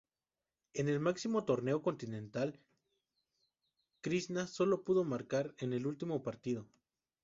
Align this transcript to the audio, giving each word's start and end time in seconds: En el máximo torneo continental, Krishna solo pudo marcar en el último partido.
En 0.73 0.89
el 0.89 0.99
máximo 0.99 1.45
torneo 1.45 1.83
continental, 1.83 2.59
Krishna 4.01 4.47
solo 4.47 4.83
pudo 4.83 5.03
marcar 5.03 5.53
en 5.59 5.73
el 5.73 5.85
último 5.85 6.23
partido. 6.23 6.67